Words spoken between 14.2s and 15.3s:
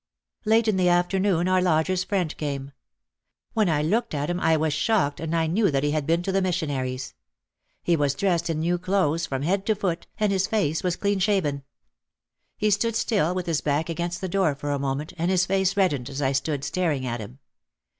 the door for a moment and